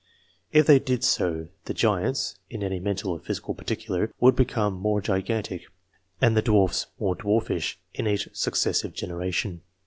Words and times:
If 0.51 0.65
they 0.65 0.79
did 0.79 1.03
so, 1.03 1.47
the 1.65 1.75
giants 1.75 2.39
(in 2.49 2.63
any 2.63 2.79
mental 2.79 3.11
or 3.11 3.19
physical 3.19 3.53
par 3.53 3.65
ticular) 3.65 4.11
would 4.19 4.35
become 4.35 4.73
more 4.73 4.99
gigantic, 4.99 5.65
and 6.19 6.35
the 6.35 6.41
dwarfs 6.41 6.87
more 6.99 7.15
Iwarfish, 7.15 7.75
in 7.93 8.07
each 8.07 8.27
successive 8.33 8.95
generation. 8.95 9.61